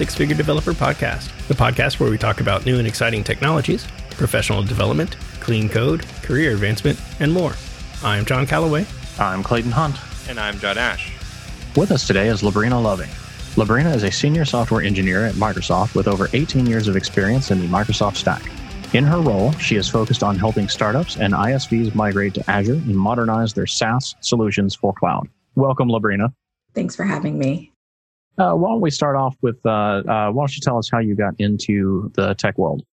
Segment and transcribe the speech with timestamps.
[0.00, 3.86] Six Figure Developer Podcast, the podcast where we talk about new and exciting technologies,
[4.20, 7.54] professional development, clean code, career advancement, and more.
[8.04, 8.84] I'm John Callaway.
[9.18, 9.96] I'm Clayton Hunt.
[10.28, 11.10] And I'm John Ash.
[11.74, 13.08] With us today is LaBrina Loving.
[13.56, 17.60] LaBrina is a senior software engineer at Microsoft with over 18 years of experience in
[17.60, 18.42] the Microsoft stack.
[18.92, 22.94] In her role, she is focused on helping startups and ISVs migrate to Azure and
[22.94, 25.30] modernize their SaaS solutions for cloud.
[25.54, 26.30] Welcome, LaBrina.
[26.74, 27.72] Thanks for having me.
[28.36, 30.98] Uh, why don't we start off with uh, uh, why don't you tell us how
[30.98, 32.84] you got into the tech world?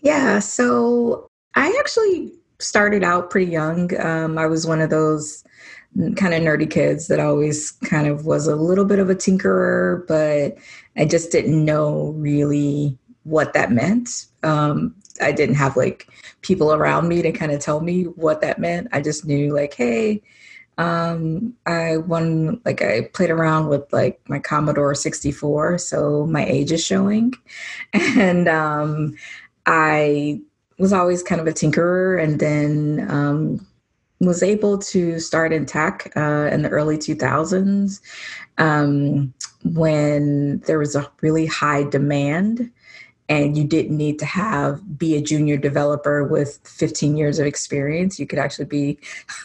[0.00, 3.98] Yeah, so I actually started out pretty young.
[4.00, 5.44] Um, I was one of those
[6.16, 10.06] kind of nerdy kids that always kind of was a little bit of a tinkerer,
[10.06, 10.56] but
[10.96, 14.26] I just didn't know really what that meant.
[14.42, 16.08] Um, I didn't have like
[16.42, 18.88] people around me to kind of tell me what that meant.
[18.92, 20.22] I just knew like, hey,
[20.78, 26.70] um, I won, like, I played around with like my Commodore 64, so my age
[26.70, 27.34] is showing.
[27.92, 29.16] And um,
[29.68, 30.40] I
[30.78, 33.66] was always kind of a tinkerer and then um,
[34.20, 38.00] was able to start in tech uh, in the early 2000s
[38.56, 39.32] um,
[39.64, 42.70] when there was a really high demand
[43.28, 48.18] and you didn't need to have be a junior developer with 15 years of experience.
[48.18, 48.98] You could actually be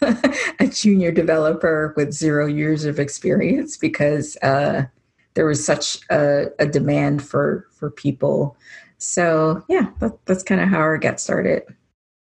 [0.58, 4.86] a junior developer with zero years of experience because uh,
[5.34, 8.56] there was such a, a, demand for for people
[8.98, 11.62] so yeah that, that's kind of how I got started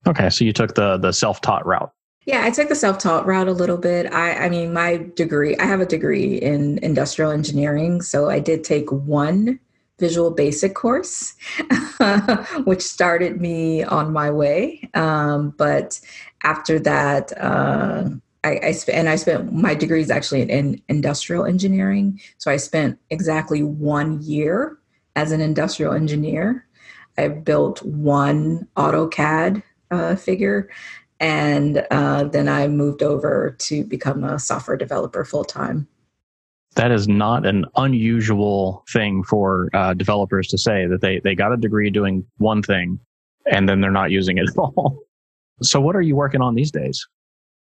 [0.06, 1.92] okay so you took the the self-taught route
[2.24, 4.12] yeah, I took the self-taught route a little bit.
[4.12, 8.00] I, I mean, my degree, I have a degree in industrial engineering.
[8.00, 9.58] So I did take one
[9.98, 11.34] Visual Basic course,
[12.64, 14.88] which started me on my way.
[14.94, 16.00] Um, but
[16.42, 18.08] after that, uh,
[18.44, 22.20] I, I spent and I spent my degree is actually in, in industrial engineering.
[22.38, 24.78] So I spent exactly one year
[25.16, 26.66] as an industrial engineer.
[27.18, 30.70] I built one AutoCAD uh, figure,
[31.20, 35.86] and uh, then I moved over to become a software developer full time
[36.74, 41.52] that is not an unusual thing for uh, developers to say that they, they got
[41.52, 42.98] a degree doing one thing
[43.50, 44.98] and then they're not using it at all.
[45.62, 47.06] So, what are you working on these days?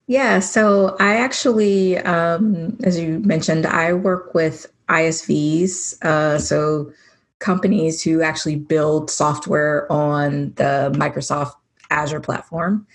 [0.06, 6.92] Yeah, so I actually, um, as you mentioned, I work with ISVs, uh, so
[7.40, 11.54] companies who actually build software on the Microsoft
[11.90, 12.86] Azure platform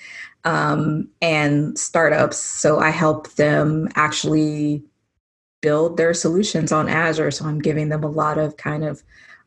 [0.45, 2.37] um, and startups.
[2.37, 4.83] So I help them actually
[5.61, 7.31] build their solutions on Azure.
[7.31, 9.03] So I'm giving them a lot of kind of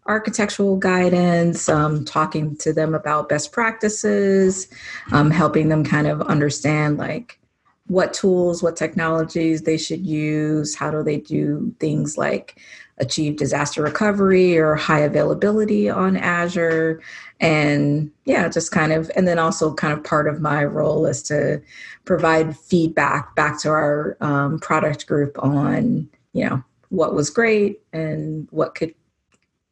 [0.07, 4.69] architectural guidance, um, talking to them about best practices,
[5.13, 7.39] um, helping them kind of understand like
[7.87, 12.59] what tools, what technologies they should use, how do they do things like
[13.01, 17.01] achieve disaster recovery or high availability on Azure.
[17.41, 21.23] And yeah, just kind of, and then also kind of part of my role is
[21.25, 21.63] to
[22.05, 28.49] provide feedback back to our um, product group on, you know, what was great and
[28.51, 28.95] what could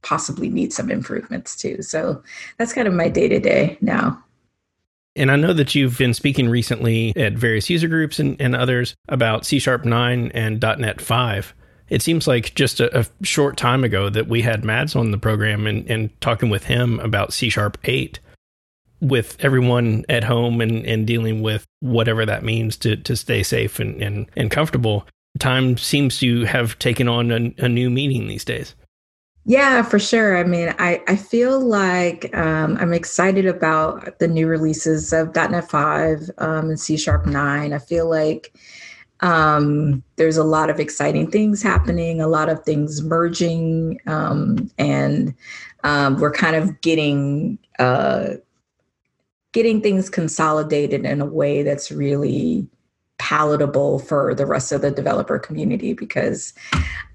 [0.03, 1.83] possibly need some improvements too.
[1.83, 2.23] So
[2.59, 4.23] that's kind of my day to day now.
[5.17, 8.95] And I know that you've been speaking recently at various user groups and, and others
[9.09, 11.55] about C Sharp 9 and .NET 5.
[11.89, 15.19] It seems like just a, a, short time ago that we had Mads on the
[15.19, 18.19] program and, and talking with him about C Sharp 8
[19.01, 23.79] with everyone at home and, and dealing with whatever that means to, to stay safe
[23.79, 25.07] and, and, and comfortable,
[25.39, 28.75] time seems to have taken on a, a new meaning these days.
[29.49, 30.37] Yeah, for sure.
[30.37, 35.71] I mean, I, I feel like um, I'm excited about the new releases of .NET
[35.71, 37.73] 5 um, and C Sharp 9.
[37.73, 38.53] I feel like
[39.21, 45.35] um, there's a lot of exciting things happening, a lot of things merging, um, and
[45.85, 48.35] um, we're kind of getting uh,
[49.53, 52.69] getting things consolidated in a way that's really
[53.19, 56.53] palatable for the rest of the developer community because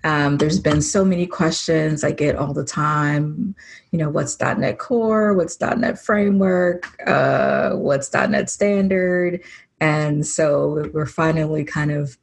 [0.04, 3.56] um, there's been so many questions I get all the time.
[3.92, 5.34] You know, what's .NET Core?
[5.36, 6.88] What's .NET Framework?
[7.08, 9.44] Uh, what's .NET Standard?
[9.82, 12.18] And so we're finally kind of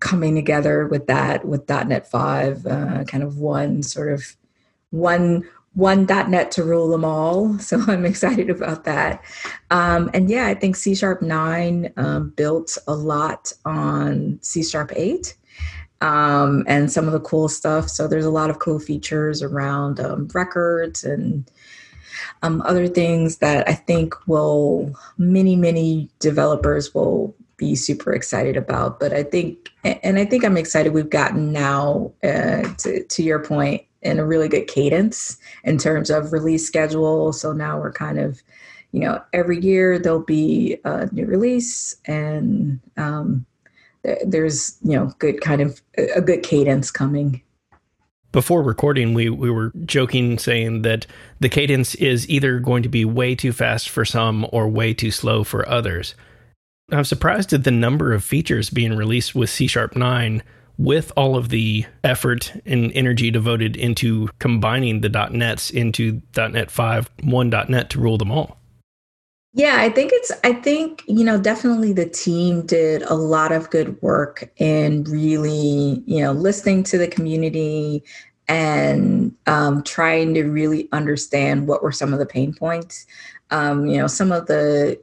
[0.00, 4.36] coming together with that with .NET 5, uh, kind of one sort of
[4.90, 7.58] one one .NET to rule them all.
[7.64, 9.24] So I'm excited about that.
[9.70, 14.92] Um, and yeah, I think C Sharp 9 um, built a lot on C Sharp
[14.94, 15.34] 8
[16.00, 17.88] um, and some of the cool stuff.
[17.88, 21.50] So there's a lot of cool features around um, records and
[22.42, 28.98] um, other things that I think will many, many developers will be super excited about.
[29.00, 33.38] But I think, and I think I'm excited we've gotten now, uh, to, to your
[33.38, 37.32] point, in a really good cadence in terms of release schedule.
[37.32, 38.42] So now we're kind of,
[38.92, 43.46] you know, every year there'll be a new release and um,
[44.26, 47.42] there's, you know, good kind of a good cadence coming.
[48.34, 51.06] Before recording, we, we were joking saying that
[51.38, 55.12] the cadence is either going to be way too fast for some or way too
[55.12, 56.16] slow for others.
[56.90, 60.42] I'm surprised at the number of features being released with C Sharp 9
[60.76, 67.10] with all of the effort and energy devoted into combining the .NETs into .NET 5,
[67.22, 68.58] one .NET to rule them all.
[69.56, 73.70] Yeah, I think it's, I think, you know, definitely the team did a lot of
[73.70, 78.02] good work in really, you know, listening to the community
[78.48, 83.06] and um, trying to really understand what were some of the pain points.
[83.50, 85.00] Um, you know, some of the,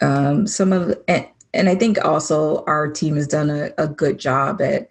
[0.00, 4.18] um, some of, and, and I think also our team has done a, a good
[4.18, 4.88] job at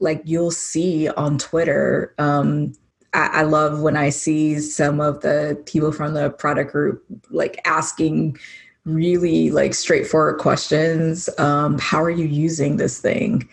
[0.00, 2.12] like you'll see on Twitter.
[2.18, 2.72] Um,
[3.12, 7.60] I, I love when I see some of the people from the product group like
[7.64, 8.38] asking
[8.84, 11.28] really like straightforward questions.
[11.38, 13.48] Um, how are you using this thing?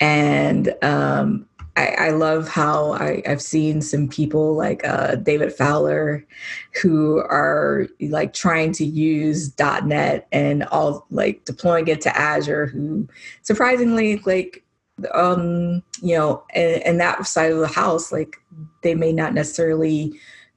[0.00, 1.46] And um,
[1.76, 6.24] I, I, love how I, have seen some people like uh, David Fowler
[6.82, 12.66] who are like trying to use .NET and all like deploying it to Azure.
[12.66, 13.08] Who
[13.42, 14.63] surprisingly like
[15.12, 18.36] um, you know, and, and, that side of the house, like
[18.82, 20.12] they may not necessarily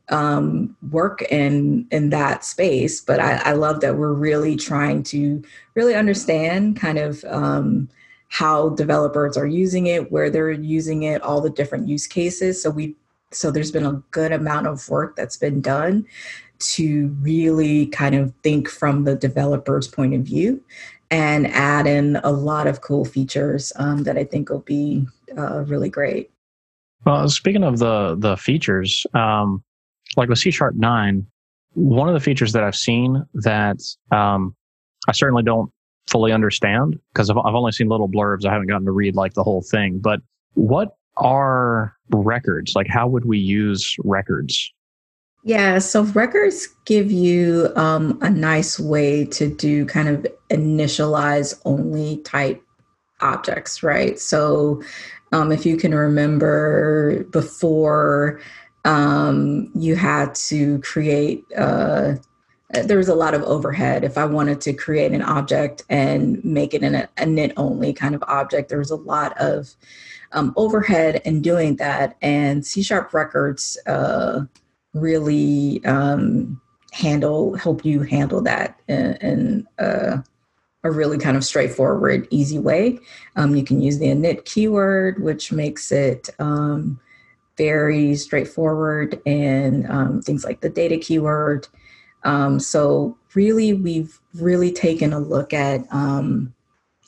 [0.09, 5.43] um, work in in that space, but I, I, love that we're really trying to
[5.75, 7.89] really understand kind of um,
[8.29, 12.61] how developers are using it, where they're using it, all the different use cases.
[12.61, 12.95] So we
[13.31, 16.05] so there's been a good amount of work that's been done
[16.59, 20.63] to really kind of think from the developer's point of view
[21.09, 25.05] and add in a lot of cool features um, that I think will be
[25.37, 26.31] uh, really great.
[27.05, 29.63] Well, speaking of the the features, um,
[30.15, 31.25] like with C Sharp nine,
[31.73, 33.77] one of the features that I've seen that
[34.11, 34.55] um,
[35.07, 35.71] I certainly don't
[36.07, 38.45] fully understand because I've, I've only seen little blurbs.
[38.45, 39.99] I haven't gotten to read like the whole thing.
[39.99, 40.21] But
[40.55, 42.73] what are records?
[42.75, 44.73] Like, how would we use records?
[45.47, 52.17] Yeah, so records give you um, a nice way to do kind of initialize only
[52.17, 52.61] type
[53.21, 54.19] objects, right?
[54.19, 54.81] So
[55.31, 58.41] um, if you can remember before
[58.83, 62.15] um, you had to create, uh,
[62.83, 64.03] there was a lot of overhead.
[64.03, 68.15] If I wanted to create an object and make it in a, init only kind
[68.15, 69.75] of object, there was a lot of
[70.33, 72.17] um, overhead in doing that.
[72.21, 74.41] And C sharp records, uh,
[74.93, 76.61] really um,
[76.91, 79.67] handle help you handle that in, in
[80.87, 82.99] a really kind of straightforward, easy way.
[83.35, 86.99] Um, you can use the init keyword, which makes it um,
[87.57, 91.67] very straightforward, and um, things like the data keyword.
[92.23, 96.53] Um, so really, we've really taken a look at um,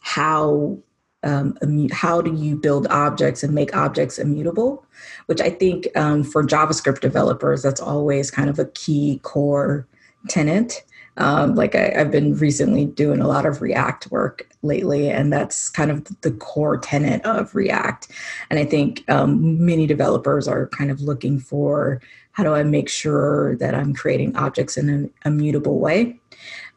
[0.02, 0.78] how
[1.24, 1.58] um,
[1.92, 4.86] how do you build objects and make objects immutable,
[5.26, 9.88] which I think um, for JavaScript developers, that's always kind of a key core
[10.28, 10.84] tenant.
[11.18, 15.70] Um, like I, have been recently doing a lot of React work lately, and that's
[15.70, 18.08] kind of the core tenet of React.
[18.50, 22.88] And I think um, many developers are kind of looking for how do I make
[22.88, 26.18] sure that I'm creating objects in an immutable way?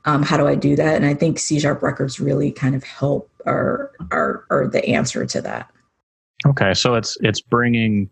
[0.05, 0.97] Um, how do I do that?
[0.97, 5.25] And I think C sharp records really kind of help are are are the answer
[5.27, 5.71] to that.
[6.47, 8.11] Okay, so it's it's bringing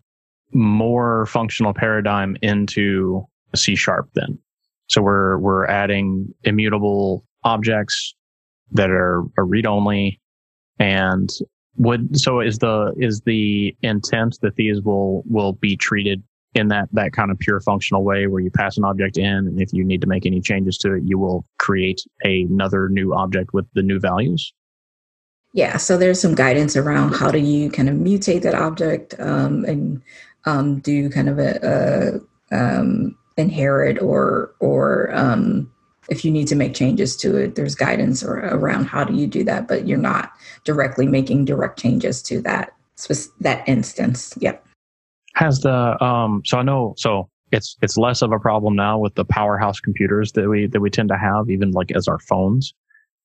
[0.52, 4.38] more functional paradigm into C sharp then.
[4.88, 8.14] So we're we're adding immutable objects
[8.72, 10.20] that are, are read only
[10.78, 11.28] and
[11.76, 16.22] would so is the is the intent that these will will be treated
[16.54, 19.60] in that that kind of pure functional way where you pass an object in and
[19.60, 23.52] if you need to make any changes to it you will create another new object
[23.52, 24.52] with the new values
[25.52, 29.64] yeah, so there's some guidance around how do you kind of mutate that object um,
[29.64, 30.00] and
[30.44, 32.20] um, do kind of a,
[32.52, 35.70] a um, inherit or or um,
[36.08, 39.26] if you need to make changes to it, there's guidance or, around how do you
[39.26, 40.32] do that, but you're not
[40.64, 42.72] directly making direct changes to that
[43.40, 44.34] that instance.
[44.38, 44.64] Yep.
[45.34, 49.14] Has the um so I know so it's it's less of a problem now with
[49.14, 52.74] the powerhouse computers that we that we tend to have, even like as our phones.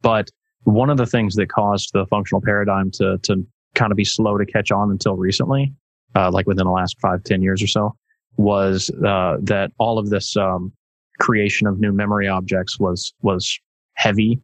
[0.01, 0.29] But
[0.63, 3.45] one of the things that caused the functional paradigm to to
[3.75, 5.73] kind of be slow to catch on until recently,
[6.15, 7.95] uh, like within the last five ten years or so,
[8.37, 10.71] was uh, that all of this um,
[11.19, 13.59] creation of new memory objects was was
[13.93, 14.39] heavy,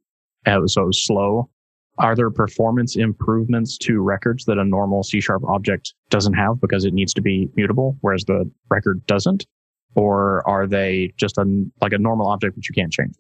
[0.46, 1.50] uh, so it was slow.
[2.02, 6.84] Are there performance improvements to records that a normal C sharp object doesn't have because
[6.84, 9.46] it needs to be mutable, whereas the record doesn't?
[9.94, 13.14] Or are they just a, like a normal object which you can't change?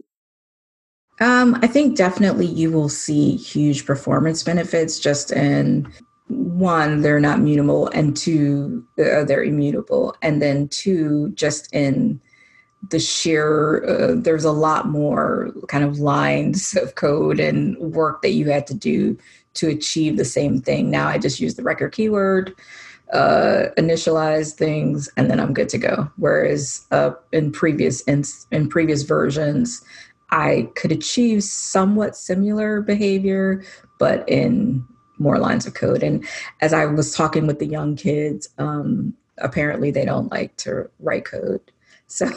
[1.19, 5.87] Um, I think definitely you will see huge performance benefits just in
[6.27, 10.15] one, they're not mutable, and two, they're immutable.
[10.23, 12.19] And then two, just in
[12.89, 18.31] the sheer uh, there's a lot more kind of lines of code and work that
[18.31, 19.17] you had to do
[19.53, 20.89] to achieve the same thing.
[20.89, 22.55] Now i just use the record keyword
[23.13, 26.09] uh, initialize things and then i'm good to go.
[26.17, 29.83] Whereas uh, in previous in, in previous versions
[30.31, 33.63] i could achieve somewhat similar behavior
[33.99, 34.83] but in
[35.19, 36.01] more lines of code.
[36.01, 36.25] And
[36.61, 41.25] as i was talking with the young kids um, apparently they don't like to write
[41.25, 41.61] code
[42.11, 42.25] so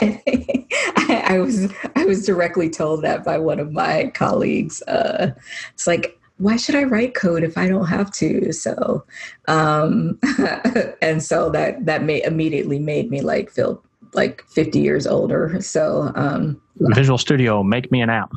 [0.00, 4.82] I, I, was I was directly told that by one of my colleagues.
[4.82, 5.30] Uh,
[5.72, 8.52] it's like, why should I write code if I don't have to?
[8.52, 9.04] So,
[9.46, 10.18] um,
[11.02, 13.80] and so that that may immediately made me like feel
[14.14, 15.60] like 50 years older.
[15.60, 18.32] So, um, Visual Studio, make me an app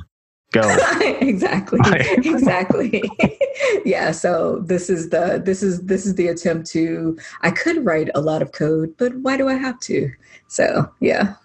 [0.52, 0.78] go.
[1.22, 1.80] Exactly.
[1.90, 3.04] Exactly.
[3.86, 8.10] Yeah so this is the this is this is the attempt to i could write
[8.16, 10.12] a lot of code but why do i have to?
[10.48, 11.36] So yeah.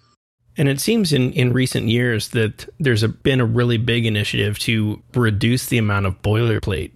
[0.59, 4.59] And it seems in, in recent years that there's a, been a really big initiative
[4.61, 6.93] to reduce the amount of boilerplate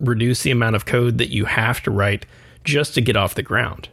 [0.00, 2.26] reduce the amount of code that you have to write
[2.64, 3.88] just to get off the ground.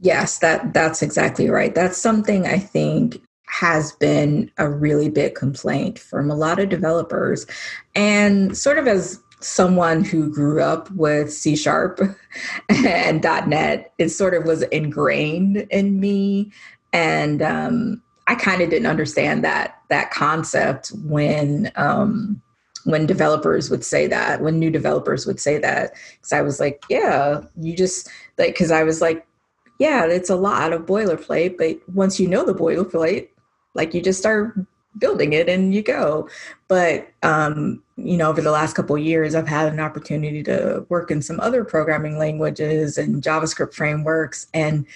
[0.00, 1.74] Yes that that's exactly right.
[1.74, 3.20] That's something i think
[3.60, 7.46] has been a really big complaint from a lot of developers.
[7.94, 12.00] And sort of as someone who grew up with C sharp
[12.68, 16.52] and .NET, it sort of was ingrained in me.
[16.92, 22.42] And um, I kind of didn't understand that that concept when um,
[22.84, 26.84] when developers would say that, when new developers would say that, because I was like,
[26.90, 28.08] yeah, you just
[28.38, 29.26] like, because I was like,
[29.78, 33.28] yeah, it's a lot of boilerplate, but once you know the boilerplate,
[33.76, 34.58] like you just start
[34.98, 36.28] building it and you go.
[36.68, 41.10] But um, you know, over the last couple years, I've had an opportunity to work
[41.10, 44.86] in some other programming languages and JavaScript frameworks, and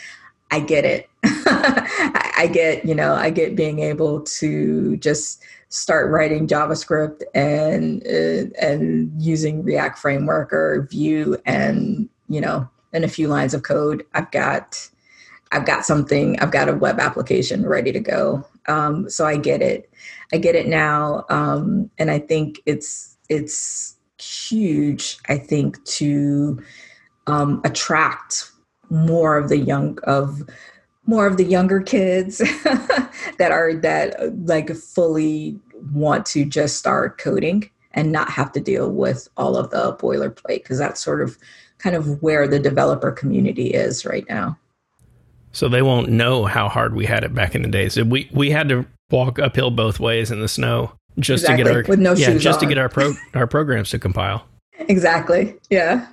[0.51, 1.09] I get it.
[1.25, 8.51] I get, you know, I get being able to just start writing JavaScript and uh,
[8.61, 14.05] and using React framework or Vue, and you know, in a few lines of code,
[14.15, 14.89] I've got
[15.53, 18.47] I've got something, I've got a web application ready to go.
[18.67, 19.91] Um, so I get it.
[20.33, 21.25] I get it now.
[21.29, 26.63] Um, and I think it's it's huge, I think, to
[27.27, 28.51] um, attract
[28.91, 30.43] more of the young of
[31.07, 32.39] more of the younger kids
[33.39, 35.59] that are that like fully
[35.93, 40.63] want to just start coding and not have to deal with all of the boilerplate
[40.63, 41.39] because that's sort of
[41.79, 44.57] kind of where the developer community is right now.
[45.53, 47.97] So they won't know how hard we had it back in the days.
[47.97, 51.65] We we had to walk uphill both ways in the snow just exactly.
[51.65, 52.61] to get our with no yeah, shoes just on.
[52.61, 54.47] to get our pro our programs to compile.
[54.79, 55.57] Exactly.
[55.69, 56.07] Yeah.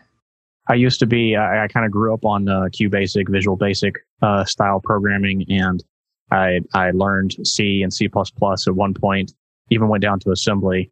[0.69, 1.35] I used to be.
[1.35, 5.83] I, I kind of grew up on uh, QBasic, Visual Basic uh, style programming, and
[6.31, 9.33] I I learned C and C plus plus at one point.
[9.69, 10.91] Even went down to assembly,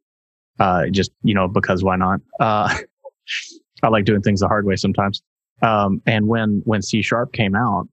[0.60, 2.22] uh, just you know because why not?
[2.40, 2.74] Uh,
[3.84, 5.22] I like doing things the hard way sometimes.
[5.62, 7.88] Um, and when when C sharp came out,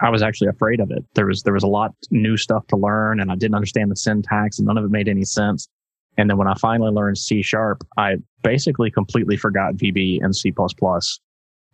[0.00, 1.04] I was actually afraid of it.
[1.14, 3.96] There was there was a lot new stuff to learn, and I didn't understand the
[3.96, 5.68] syntax, and none of it made any sense.
[6.16, 10.52] And then when I finally learned C sharp, I basically completely forgot VB and C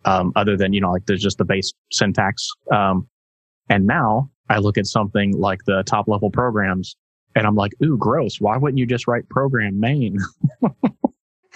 [0.05, 2.47] um, other than you know like there's just the base syntax.
[2.71, 3.07] Um,
[3.69, 6.95] and now I look at something like the top level programs,
[7.35, 8.39] and I'm like, ooh, gross.
[8.39, 10.17] Why wouldn't you just write program main?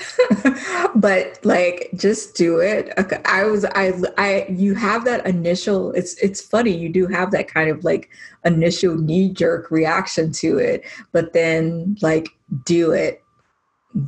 [0.96, 2.94] but like just do it.
[3.26, 7.48] I was i i you have that initial it's it's funny you do have that
[7.48, 8.10] kind of like
[8.46, 12.30] initial knee jerk reaction to it but then like
[12.66, 13.24] do it.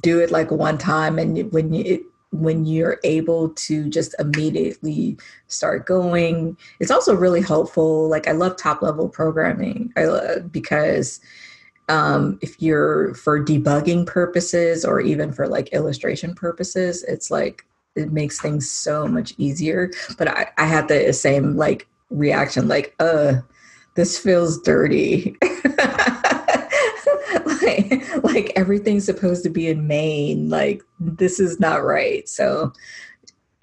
[0.02, 5.18] Do it like one time and when you it, when you're able to just immediately
[5.48, 6.56] start going.
[6.80, 11.20] It's also really helpful like i love top level programming I, love, because
[11.92, 17.66] um, if you're for debugging purposes or even for like illustration purposes, it's like
[17.98, 19.92] it makes things so much easier.
[20.18, 23.42] But I, I had the same like reaction like, uh,
[23.96, 25.36] this feels dirty.
[27.46, 30.50] like, like everything's supposed to be in Main.
[30.50, 32.28] Like this is not right.
[32.30, 32.72] So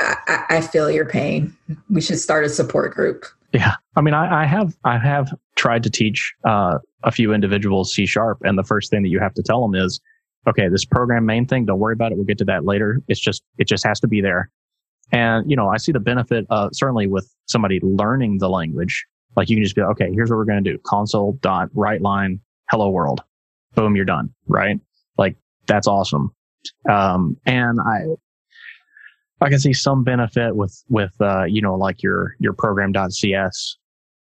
[0.00, 1.56] I, I feel your pain.
[1.88, 3.24] We should start a support group.
[3.54, 7.92] Yeah, I mean, I, I have I have tried to teach uh, a few individuals
[7.92, 10.00] C sharp, and the first thing that you have to tell them is,
[10.46, 12.14] okay, this program main thing, don't worry about it.
[12.14, 13.02] We'll get to that later.
[13.08, 14.50] It's just it just has to be there.
[15.12, 19.04] And you know, I see the benefit uh, certainly with somebody learning the language.
[19.36, 22.00] Like you can just be okay, here's what we're going to do: console dot write
[22.00, 23.22] line hello world.
[23.74, 24.32] Boom, you're done.
[24.46, 24.78] Right?
[25.18, 25.36] Like
[25.66, 26.30] that's awesome.
[26.88, 28.06] Um, and I
[29.40, 33.76] I can see some benefit with with uh, you know like your your program.cs,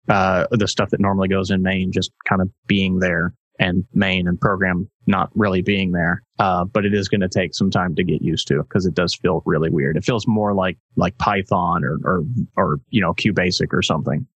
[0.09, 4.27] uh, the stuff that normally goes in main, just kind of being there, and main
[4.27, 6.23] and program not really being there.
[6.39, 8.95] Uh, but it is going to take some time to get used to because it
[8.95, 9.97] does feel really weird.
[9.97, 12.25] It feels more like like Python or or
[12.57, 14.27] or you know QBasic or something.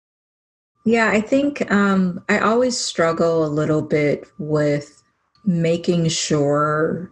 [0.85, 5.03] Yeah, I think um, I always struggle a little bit with
[5.45, 7.11] making sure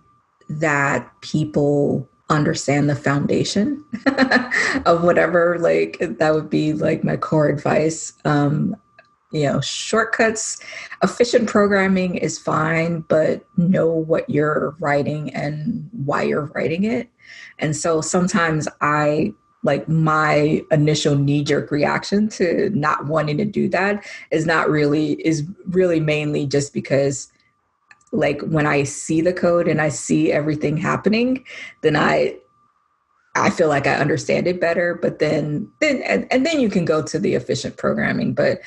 [0.49, 3.85] that people understand the foundation
[4.87, 8.13] of whatever like that would be like my core advice.
[8.25, 8.77] Um
[9.31, 10.61] you know shortcuts
[11.03, 17.11] efficient programming is fine but know what you're writing and why you're writing it.
[17.59, 23.69] And so sometimes i like my initial knee jerk reaction to not wanting to do
[23.71, 27.33] that is not really is really mainly just because
[28.15, 31.45] like when I see the code and I see everything happening,
[31.83, 32.37] then I
[33.37, 34.95] I feel like I understand it better.
[34.95, 38.33] But then then and, and then you can go to the efficient programming.
[38.33, 38.61] But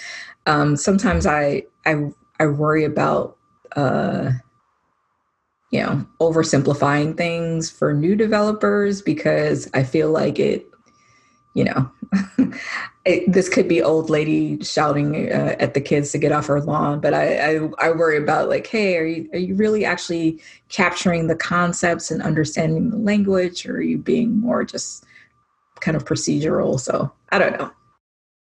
[0.45, 3.37] um, sometimes I I I worry about
[3.75, 4.31] uh,
[5.71, 10.69] you know oversimplifying things for new developers because I feel like it
[11.53, 11.89] you know
[13.07, 16.59] it, this could be old lady shouting uh, at the kids to get off her
[16.61, 20.41] lawn but I, I, I worry about like hey are you are you really actually
[20.69, 25.05] capturing the concepts and understanding the language or are you being more just
[25.79, 26.79] kind of procedural?
[26.79, 27.71] So i don't know.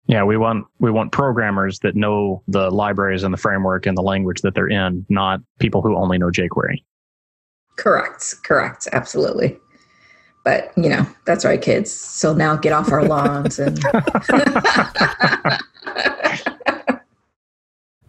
[0.07, 4.03] Yeah we want we want programmers that know the libraries and the framework and the
[4.03, 6.85] language that they're in not people who only know jquery.
[7.77, 9.59] Correct correct absolutely
[10.45, 11.93] but you know that's right kids.
[11.93, 13.79] So now get off our lawns and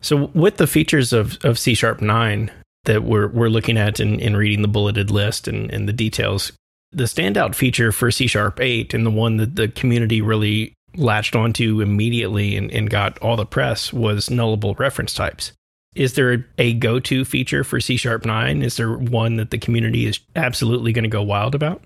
[0.01, 2.51] so with the features of, of c sharp 9
[2.85, 6.51] that we're, we're looking at in, in reading the bulleted list and, and the details
[6.91, 11.35] the standout feature for c sharp 8 and the one that the community really latched
[11.35, 15.51] onto immediately and, and got all the press was nullable reference types.
[15.95, 20.05] Is there a go-to feature for c sharp 9 is there one that the community
[20.05, 21.83] is absolutely going to go wild about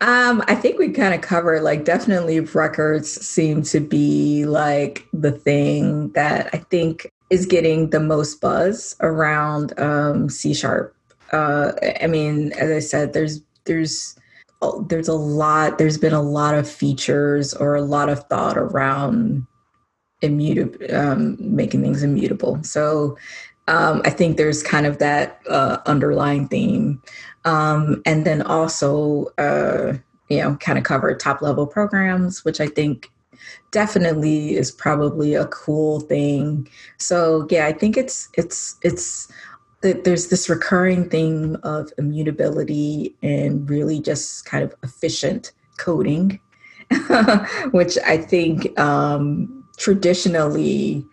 [0.00, 5.32] um, I think we kind of covered like definitely records seem to be like the
[5.32, 10.94] thing that I think is getting the most buzz around um, C sharp.
[11.32, 14.16] Uh, I mean, as I said, there's there's
[14.88, 15.78] there's a lot.
[15.78, 19.46] There's been a lot of features or a lot of thought around
[20.22, 22.62] immutable, um, making things immutable.
[22.62, 23.16] So
[23.68, 27.02] um, I think there's kind of that uh, underlying theme.
[27.44, 29.94] Um, and then also, uh,
[30.28, 33.10] you know, kind of cover top level programs, which I think
[33.70, 36.68] definitely is probably a cool thing.
[36.98, 39.30] So yeah, I think it's it's it's
[39.82, 46.40] there's this recurring theme of immutability and really just kind of efficient coding,
[47.72, 51.04] which I think um, traditionally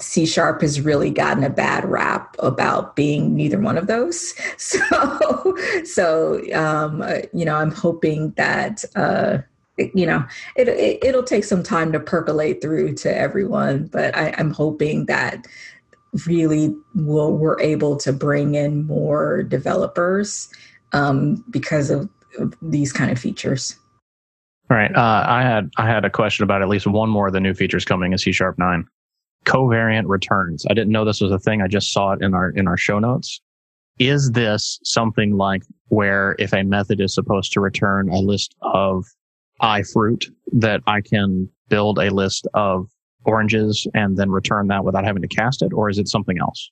[0.00, 4.34] C sharp has really gotten a bad rap about being neither one of those.
[4.58, 9.38] So, so um, uh, you know, I'm hoping that uh,
[9.78, 10.24] you know
[10.56, 15.06] it, it will take some time to percolate through to everyone, but I, I'm hoping
[15.06, 15.46] that
[16.26, 20.48] really will we're able to bring in more developers
[20.92, 23.76] um, because of, of these kind of features.
[24.70, 24.94] All right.
[24.94, 27.54] Uh, I had I had a question about at least one more of the new
[27.54, 28.86] features coming in C sharp nine
[29.46, 30.66] covariant returns.
[30.68, 31.62] I didn't know this was a thing.
[31.62, 33.40] I just saw it in our in our show notes.
[33.98, 39.06] Is this something like where if a method is supposed to return a list of
[39.62, 42.88] iFruit that I can build a list of
[43.24, 46.70] oranges and then return that without having to cast it, or is it something else?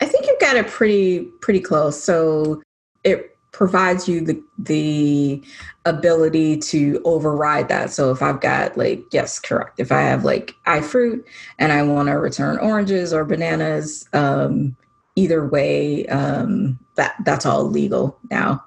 [0.00, 2.02] I think you've got it pretty pretty close.
[2.02, 2.62] So
[3.04, 5.42] it provides you the the
[5.86, 7.90] ability to override that.
[7.90, 9.80] So if I've got like yes, correct.
[9.80, 11.24] If I have like iFruit
[11.58, 14.76] and I want to return oranges or bananas, um,
[15.16, 18.62] either way, um, that that's all legal now.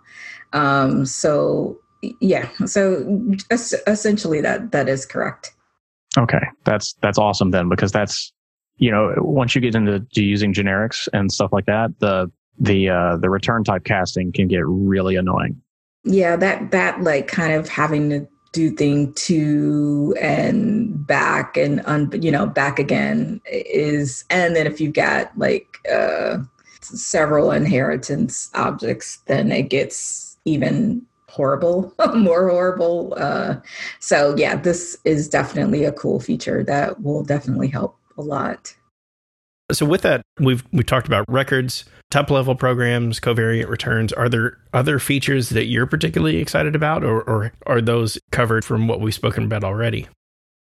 [0.54, 1.80] Um, so
[2.20, 3.22] yeah, so
[3.52, 5.54] essentially that that is correct.
[6.18, 8.34] Okay, that's that's awesome then because that's
[8.78, 13.18] you know once you get into using generics and stuff like that, the the uh,
[13.18, 15.62] the return type casting can get really annoying.
[16.04, 22.10] Yeah, that that like kind of having to do thing to and back and un,
[22.22, 26.38] you know back again is and then if you've got like uh
[26.82, 33.56] several inheritance objects then it gets even horrible more horrible uh
[34.00, 38.76] so yeah this is definitely a cool feature that will definitely help a lot
[39.72, 44.12] so with that we've we talked about records top level programs, covariant returns.
[44.14, 48.88] Are there other features that you're particularly excited about, or, or are those covered from
[48.88, 50.08] what we've spoken about already?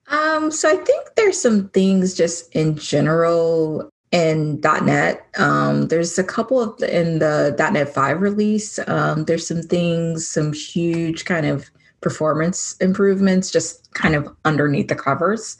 [0.07, 5.27] Um, so I think there's some things just in general in .NET.
[5.37, 8.79] Um, there's a couple of the, in the .NET 5 release.
[8.87, 11.69] Um, there's some things, some huge kind of
[12.01, 15.57] performance improvements, just kind of underneath the covers.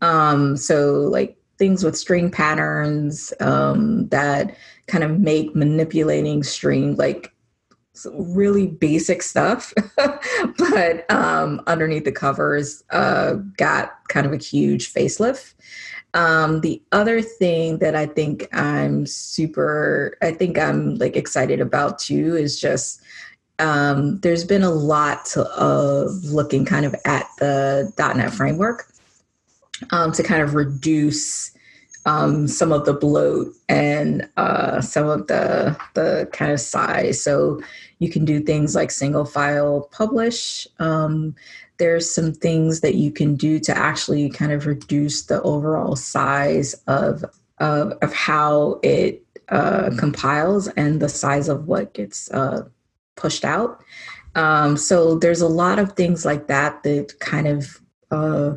[0.00, 4.56] Um, so like things with string patterns um, that
[4.88, 7.32] kind of make manipulating string like
[8.12, 9.72] really basic stuff.
[10.58, 15.54] But um, underneath the covers uh, got kind of a huge facelift.
[16.14, 21.98] Um, the other thing that i think i'm super i think i'm like excited about
[21.98, 23.02] too is just
[23.58, 28.86] um, there's been a lot of looking kind of at the net framework
[29.90, 31.50] um, to kind of reduce
[32.08, 37.22] um, some of the bloat and uh, some of the the kind of size.
[37.22, 37.60] So
[37.98, 40.66] you can do things like single file publish.
[40.78, 41.34] Um,
[41.76, 46.74] there's some things that you can do to actually kind of reduce the overall size
[46.86, 47.24] of
[47.58, 52.62] of, of how it uh, compiles and the size of what gets uh,
[53.16, 53.82] pushed out.
[54.34, 58.52] Um, so there's a lot of things like that that kind of uh,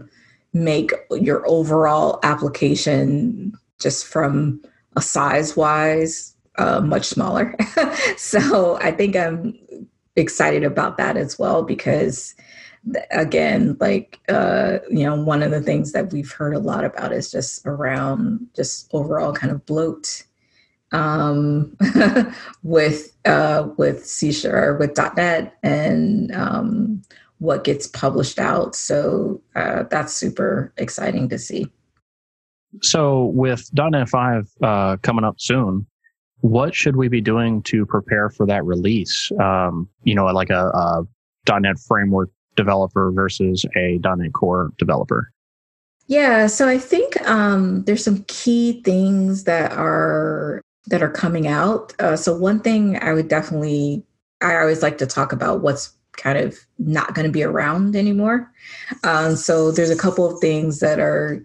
[0.54, 4.62] make your overall application just from
[4.96, 7.56] a size wise uh, much smaller.
[8.18, 9.58] so I think I'm
[10.16, 12.36] excited about that as well because
[13.12, 17.14] again like uh you know one of the things that we've heard a lot about
[17.14, 20.24] is just around just overall kind of bloat
[20.92, 21.78] um
[22.64, 27.02] with uh with c sharp with net and um
[27.42, 28.76] what gets published out.
[28.76, 31.66] So uh, that's super exciting to see.
[32.84, 35.88] So with .NET 5 uh, coming up soon,
[36.42, 39.32] what should we be doing to prepare for that release?
[39.40, 41.04] Um, you know, like a, a
[41.60, 45.32] .NET framework developer versus a .NET Core developer.
[46.06, 52.00] Yeah, so I think um, there's some key things that are that are coming out.
[52.00, 54.04] Uh, so one thing I would definitely,
[54.42, 58.52] I always like to talk about what's kind of not going to be around anymore.
[59.04, 61.44] Um, so there's a couple of things that are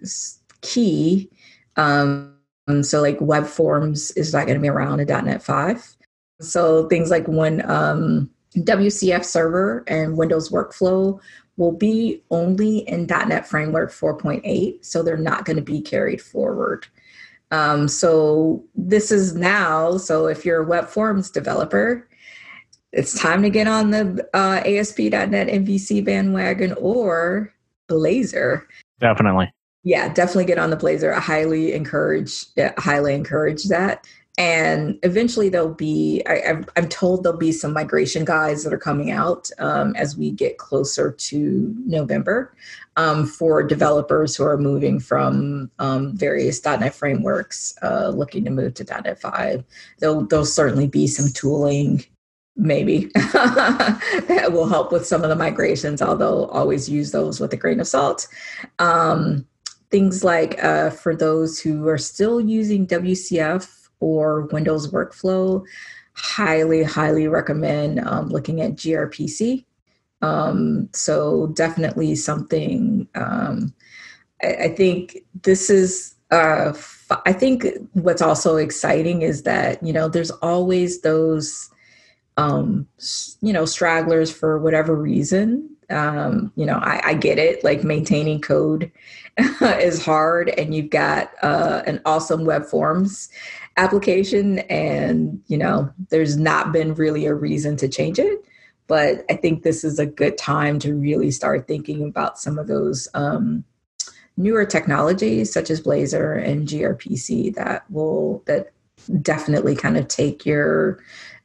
[0.61, 1.31] key.
[1.77, 2.35] Um,
[2.83, 5.97] so like web forms is not going to be around in .NET 5.
[6.41, 11.19] So things like when um, WCF server and Windows workflow
[11.57, 16.87] will be only in .NET Framework 4.8, so they're not going to be carried forward.
[17.51, 19.97] Um, so this is now.
[19.97, 22.07] So if you're a web forms developer,
[22.93, 27.53] it's time to get on the uh, ASP.NET MVC bandwagon or
[27.89, 28.63] Blazor.
[29.01, 29.53] Definitely.
[29.85, 31.15] Yeah, definitely get on the Blazor.
[31.15, 32.47] I highly encourage,
[32.79, 34.07] highly encourage that.
[34.39, 39.11] And eventually there'll be, I, am told there'll be some migration guides that are coming
[39.11, 42.55] out um, as we get closer to November
[42.97, 48.75] um, for developers who are moving from um, various .NET frameworks, uh, looking to move
[48.75, 49.65] to .NET 5.
[50.01, 52.05] There'll, there'll certainly be some tooling
[52.57, 53.11] maybe.
[53.15, 57.81] That will help with some of the migrations although always use those with a grain
[57.81, 58.27] of salt.
[58.79, 59.47] Um,
[59.91, 65.65] things like uh, for those who are still using wcf or windows workflow
[66.15, 69.65] highly highly recommend um, looking at grpc
[70.23, 73.73] um, so definitely something um,
[74.43, 76.73] I, I, think this is uh,
[77.25, 81.71] I think what's also exciting is that you know there's always those
[82.37, 82.87] um,
[83.41, 85.71] you know, stragglers for whatever reason.
[85.89, 87.63] Um, you know, I, I get it.
[87.63, 88.91] Like maintaining code
[89.61, 93.29] is hard, and you've got uh, an awesome web forms
[93.77, 98.45] application, and you know, there's not been really a reason to change it.
[98.89, 102.69] But I think this is a good time to really start thinking about some of
[102.69, 103.65] those um,
[104.37, 108.73] newer technologies, such as Blazor and gRPC, that will that
[109.23, 110.99] definitely kind of take your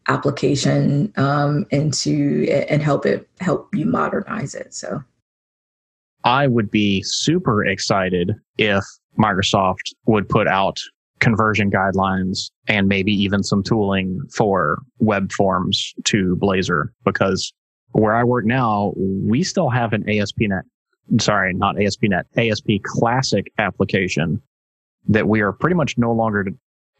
[0.08, 4.74] application um, into and help it help you modernize it.
[4.74, 5.04] So.
[6.24, 8.84] I would be super excited if
[9.18, 10.80] Microsoft would put out
[11.20, 17.54] conversion guidelines and maybe even some tooling for web forms to Blazor because
[17.94, 20.64] where I work now, we still have an ASP.NET,
[21.20, 24.42] sorry, not ASP.NET, ASP classic application
[25.08, 26.46] that we are pretty much no longer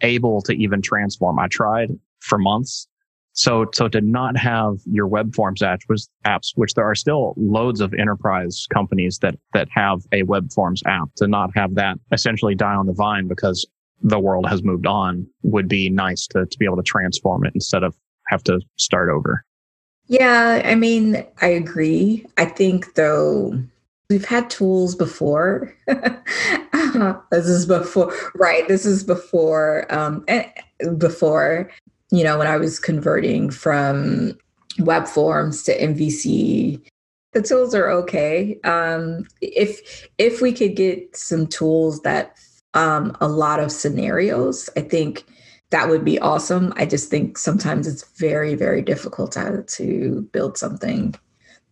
[0.02, 1.40] able to even transform.
[1.40, 2.88] I tried for months.
[3.34, 7.94] So, so to not have your web forms apps, which there are still loads of
[7.94, 12.76] enterprise companies that, that have a web forms app to not have that essentially die
[12.76, 13.66] on the vine because
[14.02, 17.54] the world has moved on would be nice to, to be able to transform it
[17.54, 17.96] instead of
[18.28, 19.46] have to start over.
[20.08, 22.26] Yeah, I mean, I agree.
[22.38, 23.58] I think though
[24.10, 25.74] we've had tools before.
[25.88, 28.68] this is before, right?
[28.68, 30.50] This is before, um, eh,
[30.98, 31.72] before
[32.12, 34.38] you know, when I was converting from
[34.80, 36.82] web forms to MVC.
[37.34, 38.60] The tools are okay.
[38.64, 42.38] Um, if if we could get some tools that
[42.74, 45.26] um, a lot of scenarios, I think
[45.72, 46.74] that would be awesome.
[46.76, 51.16] I just think sometimes it's very, very difficult to, to build something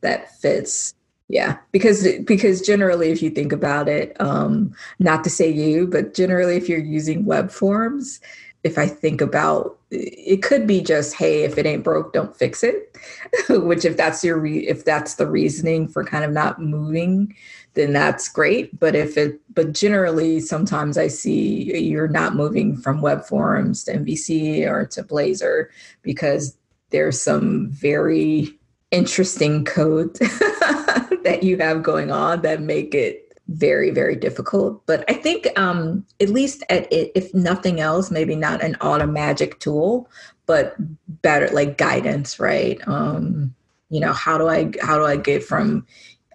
[0.01, 0.93] that fits.
[1.27, 6.15] Yeah, because because generally, if you think about it, um, not to say you, but
[6.15, 8.19] generally, if you're using web forms,
[8.63, 12.63] if I think about it could be just hey if it ain't broke don't fix
[12.63, 12.95] it
[13.49, 17.35] which if that's your re- if that's the reasoning for kind of not moving
[17.79, 18.77] then that's great.
[18.79, 23.97] But if it, but generally, sometimes I see you're not moving from web forms to
[23.97, 25.67] MVC or to Blazor
[26.01, 26.57] because
[26.89, 28.49] there's some very
[28.91, 35.13] interesting code that you have going on that make it very very difficult but i
[35.13, 40.09] think um at least at it, if nothing else maybe not an automagic tool
[40.45, 40.75] but
[41.21, 43.53] better like guidance right um
[43.89, 45.85] you know how do i how do i get from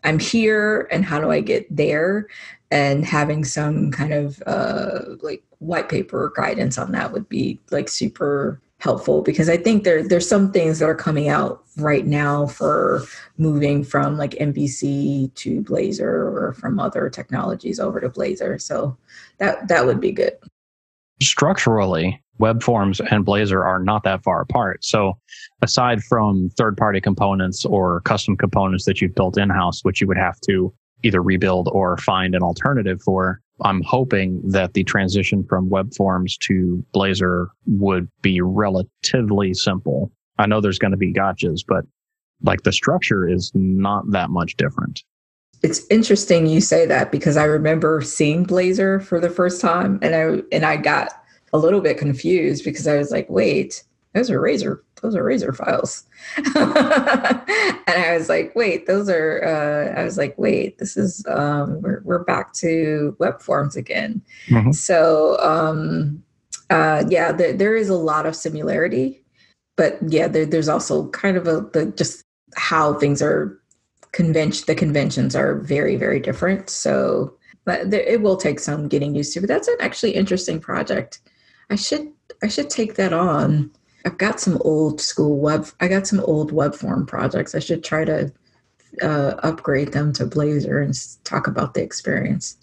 [0.04, 2.28] I'm here and how do I get there?
[2.70, 7.88] And having some kind of uh, like white paper guidance on that would be like
[7.88, 12.46] super helpful because I think there there's some things that are coming out right now
[12.46, 13.02] for
[13.38, 18.60] moving from like MVC to Blazor or from other technologies over to Blazor.
[18.60, 18.96] So
[19.38, 20.34] that that would be good.
[21.22, 24.84] Structurally, web forms and Blazor are not that far apart.
[24.84, 25.16] So
[25.62, 30.06] aside from third party components or custom components that you've built in house, which you
[30.08, 35.44] would have to either rebuild or find an alternative for, I'm hoping that the transition
[35.44, 40.10] from web forms to Blazor would be relatively simple.
[40.38, 41.84] I know there's going to be gotchas, but
[42.42, 45.02] like the structure is not that much different.
[45.62, 50.14] It's interesting you say that because I remember seeing Blazor for the first time and
[50.14, 51.12] I and I got
[51.52, 55.52] a little bit confused because I was like, wait, those are razor, those are razor
[55.52, 56.04] files.
[56.36, 61.82] and I was like, wait, those are, uh, I was like, wait, this is, um,
[61.82, 64.22] we're, we're back to web forms again.
[64.48, 64.72] Mm-hmm.
[64.72, 66.22] So, um,
[66.70, 69.22] uh, yeah, there, there is a lot of similarity,
[69.76, 72.24] but yeah, there, there's also kind of a, the, just
[72.56, 73.60] how things are
[74.12, 76.70] convention, the conventions are very, very different.
[76.70, 80.60] So, but there, it will take some getting used to, but that's an actually interesting
[80.60, 81.20] project.
[81.70, 83.70] I should I should take that on.
[84.04, 85.66] I've got some old school web.
[85.80, 87.54] I got some old web form projects.
[87.54, 88.32] I should try to
[89.02, 92.56] uh, upgrade them to Blazor and talk about the experience.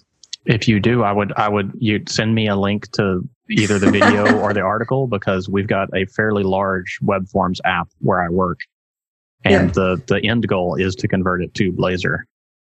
[0.45, 3.91] If you do, I would I would you send me a link to either the
[3.91, 8.30] video or the article because we've got a fairly large web forms app where I
[8.30, 8.60] work,
[9.43, 9.73] and yeah.
[9.73, 12.19] the the end goal is to convert it to Blazor.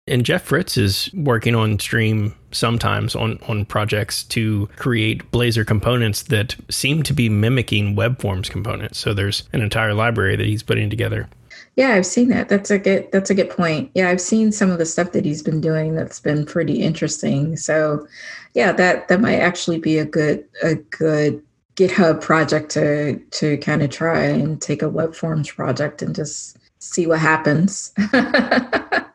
[0.07, 6.23] And Jeff Fritz is working on Stream sometimes on, on projects to create Blazor components
[6.23, 8.99] that seem to be mimicking web forms components.
[8.99, 11.27] So there's an entire library that he's putting together.
[11.75, 12.49] Yeah, I've seen that.
[12.49, 13.91] That's a good that's a good point.
[13.93, 17.55] Yeah, I've seen some of the stuff that he's been doing that's been pretty interesting.
[17.55, 18.07] So
[18.55, 21.43] yeah, that that might actually be a good a good
[21.75, 26.57] GitHub project to to kind of try and take a web forms project and just
[26.79, 27.93] see what happens.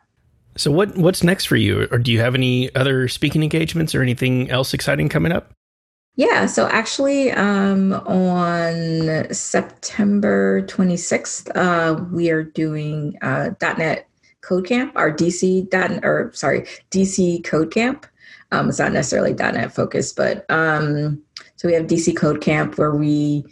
[0.55, 1.87] So what what's next for you?
[1.91, 5.51] Or do you have any other speaking engagements or anything else exciting coming up?
[6.15, 14.07] Yeah, so actually, um, on September 26th, uh, we are doing uh, .NET
[14.41, 18.05] Code Camp, our DC dot or sorry DC Code Camp.
[18.51, 21.19] Um, it's not necessarily .NET focused, but um,
[21.55, 23.43] so we have DC Code Camp where we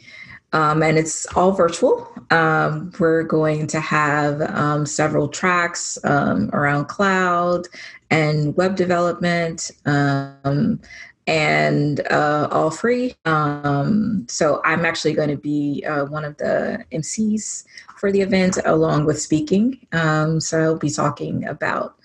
[0.54, 2.08] um, and it's all virtual.
[2.30, 7.68] Um, we're going to have um, several tracks um, around cloud
[8.10, 10.82] and web development um,
[11.28, 13.16] and uh, all free.
[13.26, 17.66] Um, so I'm actually going to be uh, one of the MCs
[17.98, 19.80] for the event along with speaking.
[19.92, 21.96] so I'll be talking about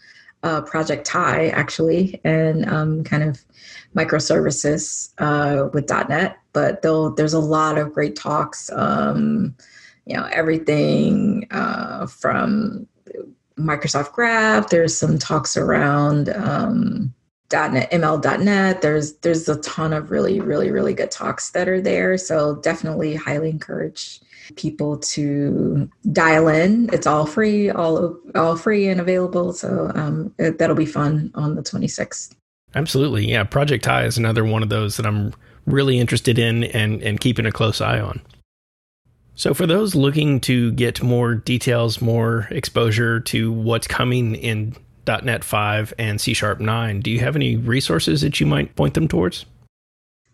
[0.46, 3.44] uh, Project Tye actually, and um, kind of
[3.96, 6.38] microservices uh, with .NET.
[6.52, 9.56] But there's a lot of great talks, um,
[10.06, 12.86] you know, everything uh, from
[13.58, 14.68] Microsoft Graph.
[14.68, 17.12] There's some talks around um,
[17.52, 18.82] .NET, ML.NET.
[18.82, 22.16] There's there's a ton of really really really good talks that are there.
[22.18, 24.20] So definitely highly encourage
[24.56, 26.88] people to dial in.
[26.92, 29.52] It's all free, all all free and available.
[29.52, 32.34] So um, it, that'll be fun on the 26th.
[32.74, 33.44] Absolutely, yeah.
[33.44, 35.32] Project Tye is another one of those that I'm
[35.66, 38.20] really interested in and and keeping a close eye on.
[39.36, 44.74] So, for those looking to get more details, more exposure to what's coming in
[45.06, 48.94] .NET 5 and C Sharp 9, do you have any resources that you might point
[48.94, 49.44] them towards?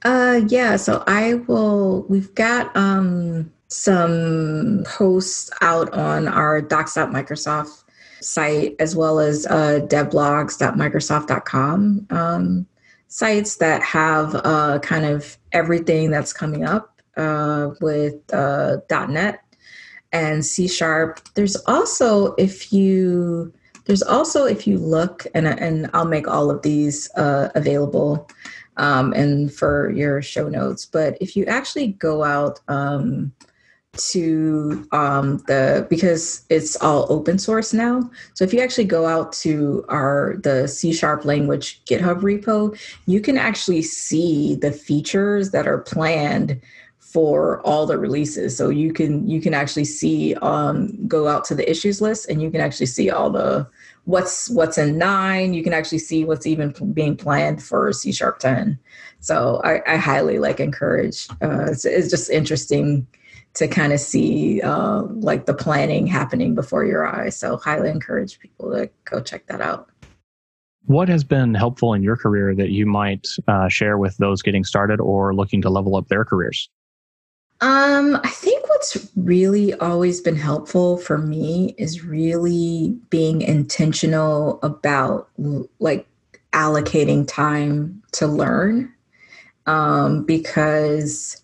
[0.05, 0.77] Uh, yeah.
[0.77, 2.07] So I will.
[2.09, 7.83] We've got um, some posts out on our docs.microsoft
[8.21, 12.67] site as well as uh, devblogs.microsoft.com um,
[13.09, 19.43] sites that have uh, kind of everything that's coming up uh, with uh, .NET
[20.13, 21.21] and C Sharp.
[21.35, 23.53] There's also if you
[23.87, 28.29] there's also if you look and and I'll make all of these uh, available
[28.77, 30.87] um, and for your show notes.
[30.87, 33.33] But if you actually go out um,
[33.97, 38.11] to um, the because it's all open source now.
[38.35, 43.21] So if you actually go out to our the C sharp language GitHub repo, you
[43.21, 46.61] can actually see the features that are planned
[47.01, 48.57] for all the releases.
[48.57, 52.41] So you can you can actually see um, go out to the issues list and
[52.41, 53.69] you can actually see all the
[54.05, 55.53] what's what's in nine.
[55.53, 58.79] You can actually see what's even being planned for C sharp ten.
[59.21, 61.29] So I, I highly like encourage.
[61.43, 63.07] Uh, it's, it's just interesting
[63.55, 67.37] to kind of see uh, like the planning happening before your eyes.
[67.37, 69.89] So highly encourage people to go check that out.
[70.87, 74.65] What has been helpful in your career that you might uh, share with those getting
[74.65, 76.69] started or looking to level up their careers?
[77.61, 85.29] Um, I think what's really always been helpful for me is really being intentional about
[85.79, 86.09] like
[86.53, 88.93] allocating time to learn.
[89.67, 91.42] Um, because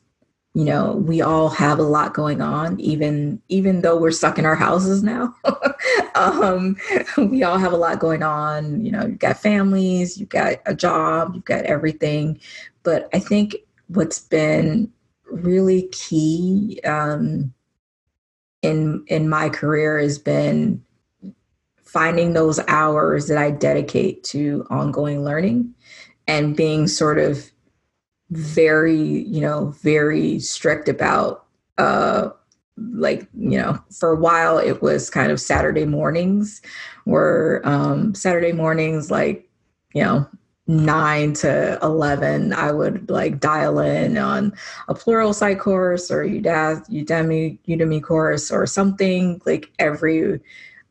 [0.54, 4.46] you know we all have a lot going on even even though we're stuck in
[4.46, 5.34] our houses now.
[6.14, 6.76] Um,
[7.16, 10.74] we all have a lot going on you know you've got families you've got a
[10.74, 12.40] job you've got everything.
[12.82, 13.54] But i think
[13.86, 14.90] what's been
[15.30, 17.52] really key um,
[18.62, 20.82] in in my career has been
[21.84, 25.74] finding those hours that I dedicate to ongoing learning
[26.26, 27.50] and being sort of
[28.30, 31.46] very you know very strict about
[31.78, 32.28] uh
[32.76, 36.60] like you know for a while it was kind of saturday mornings
[37.04, 39.48] where um saturday mornings like
[39.94, 40.26] you know
[40.66, 44.52] 9 to 11 i would like dial in on
[44.88, 50.38] a Pluralsight course or udemy udemy course or something like every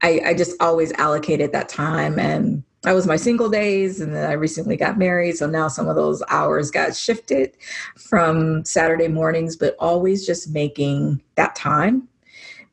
[0.01, 4.29] i i just always allocated that time and that was my single days and then
[4.29, 7.53] i recently got married so now some of those hours got shifted
[7.97, 12.07] from saturday mornings but always just making that time.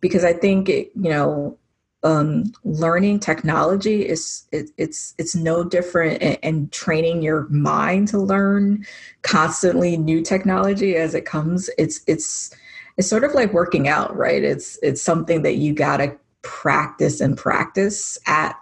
[0.01, 1.59] Because i think it, you know
[2.05, 8.87] um, learning technology is it, it's it's no different and training your mind to learn
[9.23, 12.55] constantly new technology as it comes it's it's
[12.99, 14.45] it's sort of like working out right?
[14.45, 18.55] It's it's something that you got to practice and practice at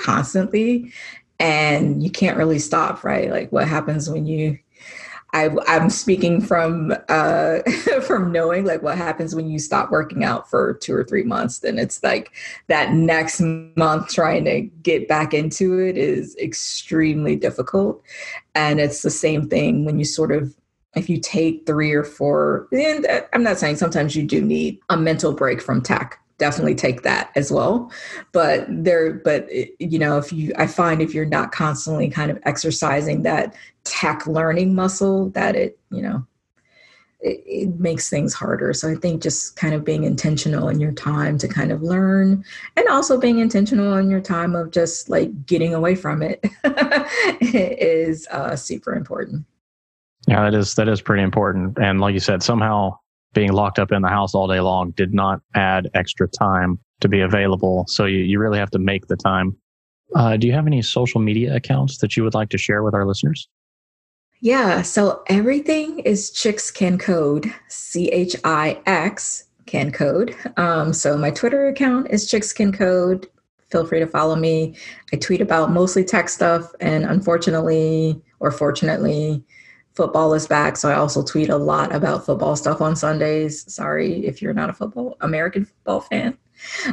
[0.00, 0.92] constantly
[1.38, 4.58] and you can't really stop right like what happens when you
[5.32, 7.58] I, am speaking from uh,
[8.02, 11.60] from knowing like what happens when you stop working out for two or three months.
[11.60, 12.32] Then it's like
[12.66, 18.02] that next month trying to get back into it is extremely difficult,
[18.54, 20.54] and it's the same thing when you sort of
[20.96, 22.66] if you take three or four.
[22.72, 27.02] And I'm not saying sometimes you do need a mental break from tech definitely take
[27.02, 27.92] that as well.
[28.32, 29.48] But there but
[29.78, 33.54] you know if you i find if you're not constantly kind of exercising that
[33.84, 36.26] tech learning muscle that it you know
[37.20, 38.72] it, it, makes things harder.
[38.72, 42.42] So i think just kind of being intentional in your time to kind of learn
[42.76, 46.42] and also being intentional in your time of just like getting away from it
[47.42, 49.44] is uh, super important.
[50.26, 51.78] Yeah that is that is pretty important.
[51.78, 52.99] And like you said somehow
[53.32, 57.08] being locked up in the house all day long did not add extra time to
[57.08, 57.84] be available.
[57.88, 59.56] So you, you really have to make the time.
[60.14, 62.94] Uh, do you have any social media accounts that you would like to share with
[62.94, 63.48] our listeners?
[64.40, 70.34] Yeah, so everything is Chix Can Code, C H I X Can Code.
[70.56, 73.28] Um, so my Twitter account is Chix Can Code.
[73.70, 74.74] feel free to follow me.
[75.12, 79.44] I tweet about mostly tech stuff, and unfortunately or fortunately,
[80.00, 80.78] football is back.
[80.78, 83.70] So I also tweet a lot about football stuff on Sundays.
[83.70, 86.38] Sorry if you're not a football American football fan.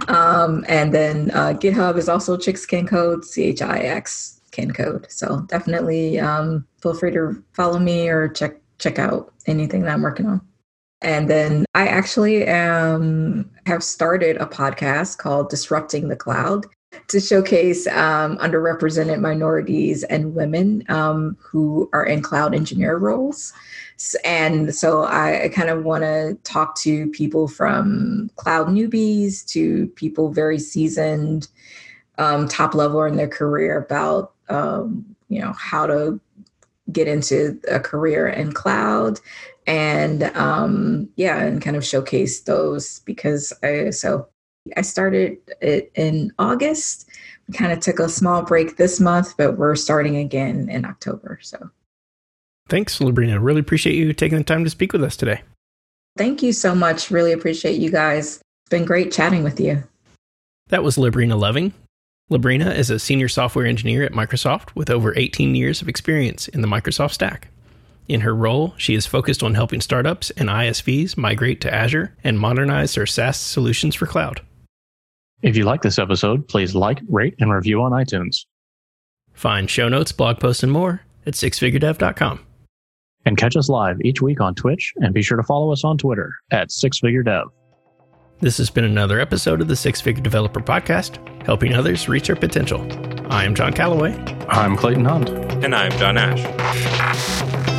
[0.10, 4.72] Um, and then uh, GitHub is also Chix Can Code, C H I X Can
[4.72, 5.10] Code.
[5.10, 10.02] So definitely um, feel free to follow me or check check out anything that I'm
[10.02, 10.42] working on.
[11.00, 16.66] And then I actually am have started a podcast called Disrupting the Cloud
[17.08, 23.54] to showcase um, underrepresented minorities and women um, who are in cloud engineer roles.
[24.24, 29.88] And so I, I kind of want to talk to people from cloud newbies to
[29.90, 31.48] people very seasoned,
[32.18, 36.20] um, top level in their career about um, you know how to
[36.92, 39.20] get into a career in cloud
[39.68, 44.28] and um, yeah, and kind of showcase those because I so
[44.76, 47.10] I started it in August.
[47.48, 51.40] We kind of took a small break this month, but we're starting again in October.
[51.42, 51.70] So
[52.68, 53.42] thanks, LaBrina.
[53.42, 55.42] Really appreciate you taking the time to speak with us today.
[56.18, 57.12] Thank you so much.
[57.12, 58.38] Really appreciate you guys.
[58.38, 59.84] It's been great chatting with you.
[60.70, 61.74] That was LaBrina Loving.
[62.30, 66.62] LaBrina is a senior software engineer at Microsoft with over 18 years of experience in
[66.62, 67.48] the Microsoft stack.
[68.08, 72.40] In her role, she is focused on helping startups and ISVs migrate to Azure and
[72.40, 74.42] modernize their SaaS solutions for cloud.
[75.42, 78.46] If you like this episode, please like, rate, and review on iTunes.
[79.34, 82.40] Find show notes, blog posts, and more at sixfiguredev.com.
[83.26, 85.98] And catch us live each week on Twitch, and be sure to follow us on
[85.98, 87.46] Twitter at sixfiguredev.
[88.40, 92.36] This has been another episode of the Six Figure Developer Podcast, helping others reach their
[92.36, 92.82] potential.
[93.32, 94.14] I am John Callaway.
[94.48, 95.30] I'm Clayton Hunt.
[95.64, 97.77] And I'm John Ash.